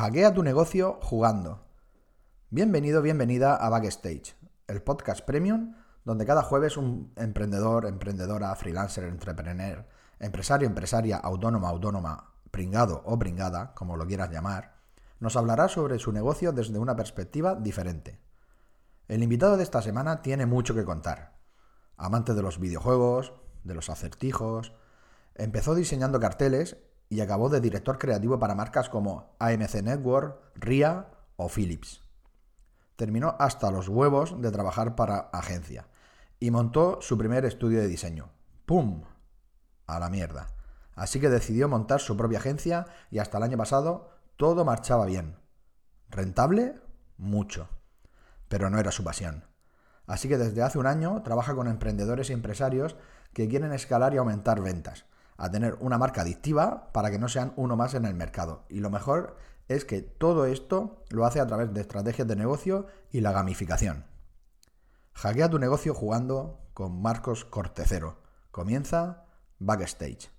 Hackea 0.00 0.32
tu 0.32 0.42
negocio 0.42 0.98
jugando. 1.02 1.60
Bienvenido, 2.48 3.02
bienvenida 3.02 3.54
a 3.54 3.68
Backstage, 3.68 4.34
el 4.66 4.80
podcast 4.80 5.20
premium 5.26 5.74
donde 6.06 6.24
cada 6.24 6.42
jueves 6.42 6.78
un 6.78 7.12
emprendedor, 7.16 7.84
emprendedora, 7.84 8.54
freelancer, 8.54 9.04
entrepreneur, 9.04 9.86
empresario, 10.18 10.66
empresaria, 10.66 11.18
autónoma, 11.18 11.68
autónoma, 11.68 12.32
pringado 12.50 13.02
o 13.04 13.18
pringada, 13.18 13.74
como 13.74 13.98
lo 13.98 14.06
quieras 14.06 14.30
llamar, 14.30 14.72
nos 15.18 15.36
hablará 15.36 15.68
sobre 15.68 15.98
su 15.98 16.12
negocio 16.12 16.52
desde 16.52 16.78
una 16.78 16.96
perspectiva 16.96 17.54
diferente. 17.54 18.22
El 19.06 19.22
invitado 19.22 19.58
de 19.58 19.64
esta 19.64 19.82
semana 19.82 20.22
tiene 20.22 20.46
mucho 20.46 20.74
que 20.74 20.86
contar. 20.86 21.36
Amante 21.98 22.32
de 22.32 22.40
los 22.40 22.58
videojuegos, 22.58 23.34
de 23.64 23.74
los 23.74 23.90
acertijos, 23.90 24.72
empezó 25.34 25.74
diseñando 25.74 26.20
carteles 26.20 26.78
y 27.10 27.20
acabó 27.20 27.48
de 27.48 27.60
director 27.60 27.98
creativo 27.98 28.38
para 28.38 28.54
marcas 28.54 28.88
como 28.88 29.34
AMC 29.40 29.82
Network, 29.82 30.40
RIA 30.54 31.10
o 31.36 31.48
Philips. 31.48 32.02
Terminó 32.94 33.36
hasta 33.40 33.72
los 33.72 33.88
huevos 33.88 34.40
de 34.40 34.52
trabajar 34.52 34.94
para 34.94 35.18
agencia 35.32 35.88
y 36.38 36.52
montó 36.52 36.98
su 37.02 37.18
primer 37.18 37.44
estudio 37.44 37.80
de 37.80 37.88
diseño. 37.88 38.30
¡Pum! 38.64 39.02
A 39.88 39.98
la 39.98 40.08
mierda. 40.08 40.46
Así 40.94 41.18
que 41.18 41.28
decidió 41.28 41.68
montar 41.68 42.00
su 42.00 42.16
propia 42.16 42.38
agencia 42.38 42.86
y 43.10 43.18
hasta 43.18 43.38
el 43.38 43.44
año 43.44 43.58
pasado 43.58 44.10
todo 44.36 44.64
marchaba 44.64 45.04
bien. 45.04 45.36
¿Rentable? 46.10 46.80
Mucho. 47.16 47.68
Pero 48.48 48.70
no 48.70 48.78
era 48.78 48.92
su 48.92 49.02
pasión. 49.02 49.44
Así 50.06 50.28
que 50.28 50.38
desde 50.38 50.62
hace 50.62 50.78
un 50.78 50.86
año 50.86 51.22
trabaja 51.22 51.56
con 51.56 51.66
emprendedores 51.66 52.30
y 52.30 52.34
empresarios 52.34 52.96
que 53.32 53.48
quieren 53.48 53.72
escalar 53.72 54.14
y 54.14 54.18
aumentar 54.18 54.60
ventas 54.60 55.09
a 55.40 55.50
tener 55.50 55.76
una 55.80 55.96
marca 55.96 56.20
adictiva 56.20 56.92
para 56.92 57.10
que 57.10 57.18
no 57.18 57.26
sean 57.26 57.54
uno 57.56 57.74
más 57.74 57.94
en 57.94 58.04
el 58.04 58.14
mercado. 58.14 58.64
Y 58.68 58.80
lo 58.80 58.90
mejor 58.90 59.38
es 59.68 59.86
que 59.86 60.02
todo 60.02 60.44
esto 60.44 61.02
lo 61.08 61.24
hace 61.24 61.40
a 61.40 61.46
través 61.46 61.72
de 61.72 61.80
estrategias 61.80 62.28
de 62.28 62.36
negocio 62.36 62.86
y 63.10 63.22
la 63.22 63.32
gamificación. 63.32 64.04
Hackea 65.14 65.48
tu 65.48 65.58
negocio 65.58 65.94
jugando 65.94 66.60
con 66.74 67.00
Marcos 67.00 67.46
Cortecero. 67.46 68.18
Comienza 68.50 69.24
Backstage. 69.58 70.30